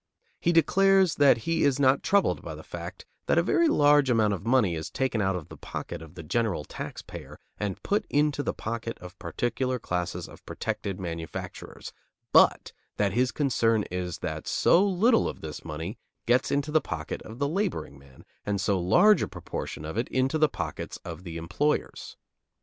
[0.39, 4.33] He declares that he is not troubled by the fact that a very large amount
[4.33, 8.41] of money is taken out of the pocket of the general taxpayer and put into
[8.41, 11.93] the pocket of particular classes of "protected" manufacturers,
[12.33, 17.21] but that his concern is that so little of this money gets into the pocket
[17.21, 21.23] of the laboring man and so large a proportion of it into the pockets of
[21.23, 22.17] the employers.